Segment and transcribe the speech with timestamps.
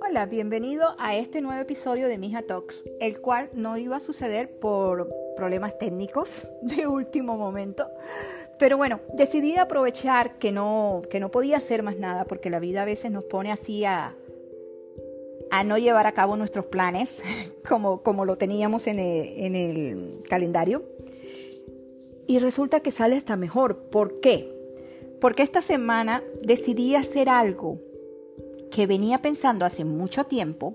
[0.00, 4.48] Hola, bienvenido a este nuevo episodio de Mija Talks, el cual no iba a suceder
[4.60, 7.90] por problemas técnicos de último momento.
[8.58, 12.82] Pero bueno, decidí aprovechar que no, que no podía hacer más nada porque la vida
[12.82, 14.14] a veces nos pone así a,
[15.50, 17.24] a no llevar a cabo nuestros planes
[17.68, 20.95] como, como lo teníamos en el, en el calendario.
[22.26, 23.76] Y resulta que sale hasta mejor.
[23.90, 24.52] ¿Por qué?
[25.20, 27.78] Porque esta semana decidí hacer algo
[28.70, 30.74] que venía pensando hace mucho tiempo,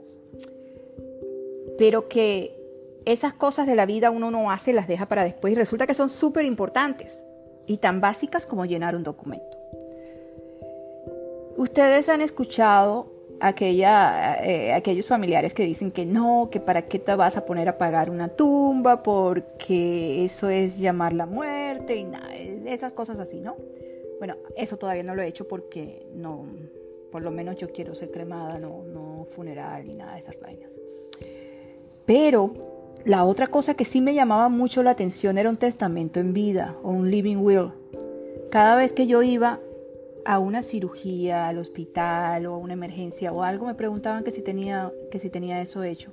[1.77, 2.57] pero que
[3.05, 5.93] esas cosas de la vida uno no hace, las deja para después y resulta que
[5.93, 7.25] son súper importantes
[7.67, 9.57] y tan básicas como llenar un documento.
[11.57, 17.15] Ustedes han escuchado aquella, eh, aquellos familiares que dicen que no, que para qué te
[17.15, 22.35] vas a poner a pagar una tumba, porque eso es llamar la muerte y nada,
[22.35, 23.57] esas cosas así, ¿no?
[24.19, 26.45] Bueno, eso todavía no lo he hecho porque no,
[27.11, 30.77] por lo menos yo quiero ser cremada, no, no funeral ni nada de esas vainas.
[32.05, 32.53] Pero
[33.03, 36.75] la otra cosa que sí me llamaba mucho la atención era un testamento en vida
[36.83, 37.71] o un living will.
[38.51, 39.59] Cada vez que yo iba
[40.25, 44.41] a una cirugía, al hospital o a una emergencia o algo, me preguntaban que si
[44.41, 46.11] tenía, que si tenía eso hecho.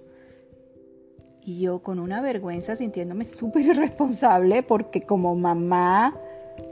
[1.44, 6.16] Y yo con una vergüenza sintiéndome súper irresponsable porque como mamá,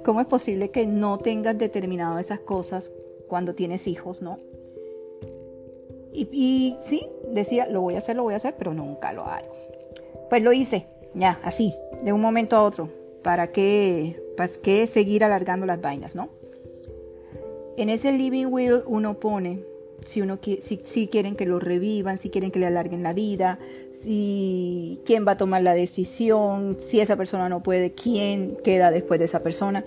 [0.05, 2.93] ¿cómo es posible que no tengas determinado esas cosas
[3.29, 4.39] cuando tienes hijos, no?
[6.13, 9.25] Y, y sí, decía, lo voy a hacer, lo voy a hacer, pero nunca lo
[9.25, 9.53] hago.
[10.31, 12.89] Pues lo hice, ya, así, de un momento a otro.
[13.23, 16.29] ¿Para qué, para qué seguir alargando las vainas, no?
[17.77, 19.63] En ese living will uno pone
[20.07, 23.59] si, uno, si, si, quieren que lo revivan, si quieren que le alarguen la vida,
[23.91, 29.19] si quién va a tomar la decisión, si esa persona no puede, quién queda después
[29.19, 29.85] de esa persona.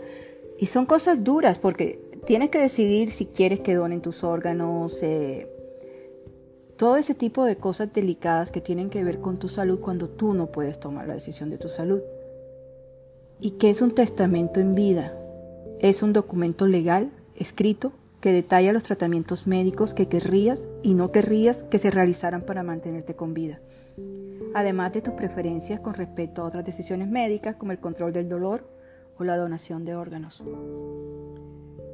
[0.58, 5.48] Y son cosas duras porque tienes que decidir si quieres que donen tus órganos, eh,
[6.76, 10.34] todo ese tipo de cosas delicadas que tienen que ver con tu salud cuando tú
[10.34, 12.02] no puedes tomar la decisión de tu salud.
[13.40, 15.14] ¿Y qué es un testamento en vida?
[15.80, 21.64] Es un documento legal escrito que detalla los tratamientos médicos que querrías y no querrías
[21.64, 23.60] que se realizaran para mantenerte con vida,
[24.54, 28.68] además de tus preferencias con respecto a otras decisiones médicas como el control del dolor
[29.18, 30.44] o la donación de órganos.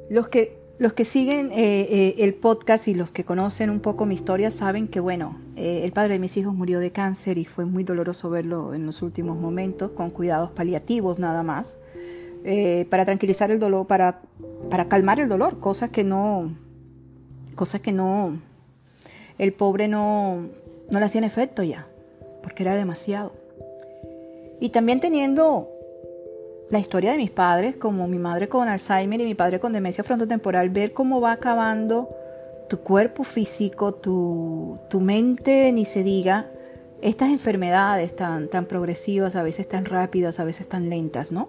[0.08, 4.06] Los que, los que siguen eh, eh, el podcast y los que conocen un poco
[4.06, 7.44] mi historia saben que, bueno, eh, el padre de mis hijos murió de cáncer y
[7.44, 11.78] fue muy doloroso verlo en los últimos momentos, con cuidados paliativos nada más.
[12.48, 14.20] Eh, para tranquilizar el dolor, para,
[14.70, 16.56] para calmar el dolor, cosas que no,
[17.56, 18.40] cosas que no,
[19.36, 20.46] el pobre no,
[20.88, 21.88] no le hacían efecto ya,
[22.44, 23.32] porque era demasiado.
[24.60, 25.68] Y también teniendo
[26.70, 30.04] la historia de mis padres, como mi madre con Alzheimer y mi padre con demencia
[30.04, 32.10] frontotemporal, ver cómo va acabando
[32.68, 36.46] tu cuerpo físico, tu, tu mente, ni se diga,
[37.02, 41.48] estas enfermedades tan, tan progresivas, a veces tan rápidas, a veces tan lentas, ¿no?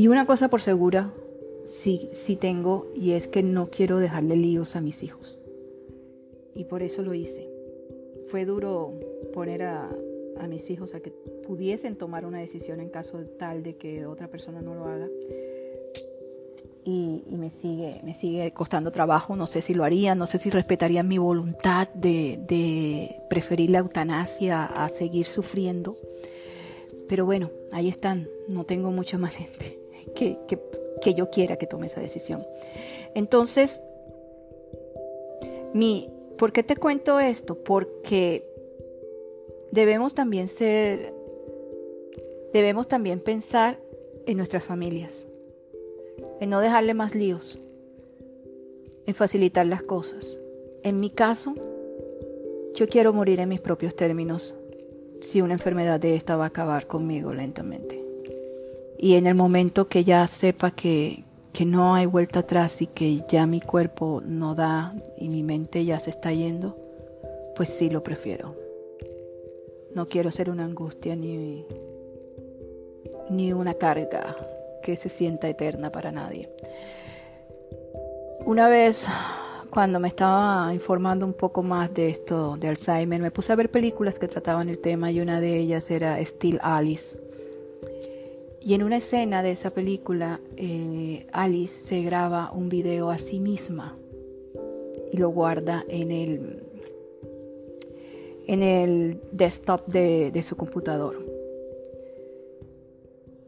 [0.00, 1.12] Y una cosa por segura,
[1.66, 5.40] sí, sí tengo, y es que no quiero dejarle líos a mis hijos.
[6.54, 7.50] Y por eso lo hice.
[8.28, 8.94] Fue duro
[9.34, 9.90] poner a,
[10.48, 14.62] mis hijos a que pudiesen tomar una decisión en caso tal de que otra persona
[14.62, 15.06] no lo haga.
[16.82, 20.48] Y, me, sigue, me sigue costando trabajo, no sé si lo harían, no sé si
[20.48, 25.94] respetarían mi voluntad de, de preferir la eutanasia a seguir sufriendo.
[27.06, 29.79] Pero bueno, ahí están, no tengo mucha más gente
[30.14, 30.38] que,
[31.00, 32.44] que, yo quiera que tome esa decisión.
[33.14, 33.80] Entonces,
[35.72, 37.54] mi, ¿por qué te cuento esto?
[37.54, 38.44] Porque
[39.72, 41.14] debemos también ser,
[42.52, 43.78] debemos también pensar
[44.26, 45.26] en nuestras familias,
[46.40, 47.58] en no dejarle más líos,
[49.06, 50.38] en facilitar las cosas.
[50.82, 51.54] En mi caso,
[52.74, 54.54] yo quiero morir en mis propios términos
[55.20, 57.99] si una enfermedad de esta va a acabar conmigo lentamente
[59.02, 63.22] y en el momento que ya sepa que, que no hay vuelta atrás y que
[63.26, 66.76] ya mi cuerpo no da y mi mente ya se está yendo,
[67.56, 68.54] pues sí lo prefiero.
[69.94, 71.64] No quiero ser una angustia ni,
[73.30, 74.36] ni una carga
[74.82, 76.50] que se sienta eterna para nadie.
[78.44, 79.08] Una vez,
[79.70, 83.70] cuando me estaba informando un poco más de esto de Alzheimer, me puse a ver
[83.70, 87.29] películas que trataban el tema y una de ellas era Still Alice
[88.62, 93.40] y en una escena de esa película, eh, Alice se graba un video a sí
[93.40, 93.96] misma
[95.12, 96.62] y lo guarda en el,
[98.46, 101.18] en el desktop de, de su computador.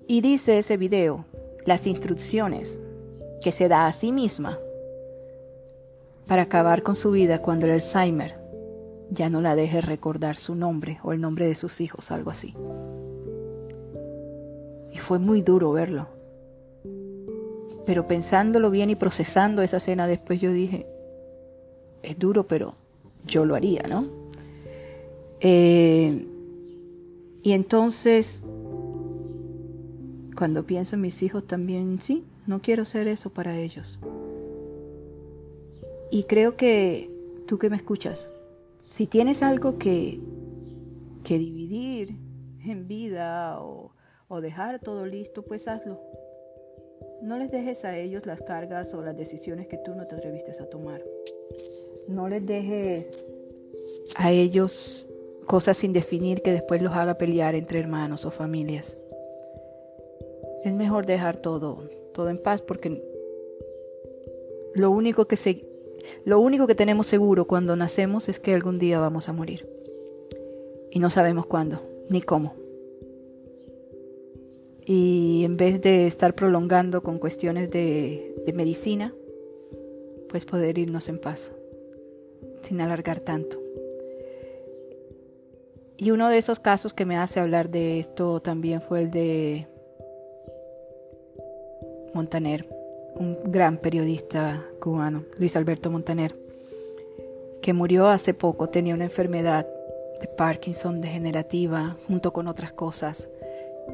[0.06, 1.26] Y dice ese video
[1.64, 2.80] las instrucciones
[3.42, 4.58] que se da a sí misma
[6.26, 8.40] para acabar con su vida cuando el Alzheimer
[9.10, 12.54] ya no la deje recordar su nombre o el nombre de sus hijos, algo así.
[15.02, 16.06] Fue muy duro verlo.
[17.84, 20.86] Pero pensándolo bien y procesando esa escena después yo dije,
[22.04, 22.74] es duro, pero
[23.26, 24.04] yo lo haría, ¿no?
[25.40, 26.24] Eh,
[27.42, 28.44] y entonces,
[30.36, 33.98] cuando pienso en mis hijos también, sí, no quiero ser eso para ellos.
[36.12, 37.10] Y creo que
[37.48, 38.30] tú que me escuchas,
[38.78, 40.20] si tienes algo que,
[41.24, 42.16] que dividir
[42.64, 43.90] en vida o,
[44.32, 46.00] o dejar todo listo, pues hazlo.
[47.20, 50.52] No les dejes a ellos las cargas o las decisiones que tú no te atreviste
[50.52, 51.04] a tomar.
[52.08, 53.54] No les dejes
[54.16, 55.06] a ellos
[55.44, 58.96] cosas sin definir que después los haga pelear entre hermanos o familias.
[60.64, 63.04] Es mejor dejar todo, todo en paz porque
[64.74, 65.66] lo único que se,
[66.24, 69.68] lo único que tenemos seguro cuando nacemos es que algún día vamos a morir.
[70.90, 72.61] Y no sabemos cuándo ni cómo.
[74.84, 79.14] Y en vez de estar prolongando con cuestiones de, de medicina,
[80.28, 81.52] pues poder irnos en paz,
[82.62, 83.60] sin alargar tanto.
[85.96, 89.68] Y uno de esos casos que me hace hablar de esto también fue el de
[92.14, 92.66] Montaner,
[93.14, 96.34] un gran periodista cubano, Luis Alberto Montaner,
[97.62, 99.66] que murió hace poco, tenía una enfermedad
[100.20, 103.30] de Parkinson degenerativa junto con otras cosas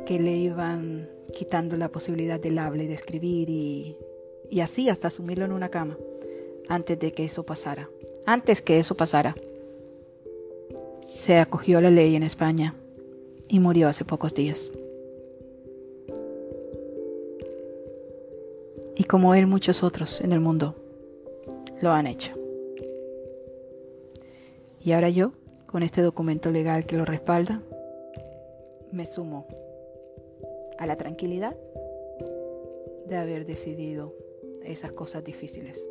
[0.07, 3.97] que le iban quitando la posibilidad del habla y de escribir y,
[4.51, 5.97] y así hasta asumirlo en una cama
[6.69, 7.89] antes de que eso pasara.
[8.27, 9.35] Antes que eso pasara,
[11.03, 12.75] se acogió la ley en España
[13.49, 14.73] y murió hace pocos días.
[18.97, 20.75] Y como él, muchos otros en el mundo
[21.81, 22.35] lo han hecho.
[24.85, 25.33] Y ahora yo,
[25.67, 27.63] con este documento legal que lo respalda,
[28.91, 29.47] me sumo
[30.79, 31.57] a la tranquilidad
[33.07, 34.15] de haber decidido
[34.63, 35.89] esas cosas difíciles.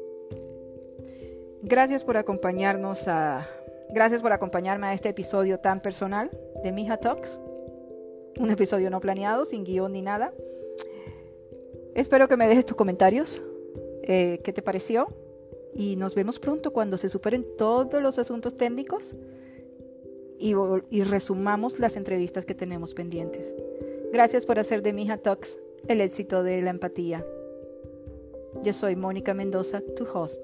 [1.62, 3.48] Gracias por acompañarnos a
[3.90, 6.30] gracias por acompañarme a este episodio tan personal
[6.64, 7.40] de Mija Talks.
[8.40, 10.34] Un episodio no planeado, sin guion ni nada.
[11.96, 13.44] Espero que me dejes tus comentarios.
[14.04, 15.08] Eh, ¿Qué te pareció?
[15.74, 19.16] Y nos vemos pronto cuando se superen todos los asuntos técnicos
[20.38, 20.54] y,
[20.92, 23.56] y resumamos las entrevistas que tenemos pendientes.
[24.12, 27.26] Gracias por hacer de Mija Talks el éxito de la empatía.
[28.64, 30.42] Yo soy Mónica Mendoza, tu host.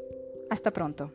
[0.50, 1.12] Hasta pronto.